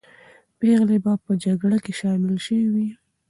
پېغلې 0.59 0.97
به 1.03 1.13
په 1.23 1.31
جګړه 1.43 1.77
کې 1.83 1.93
شاملې 1.99 2.37
سوې 2.45 2.65
وي. 2.73 2.87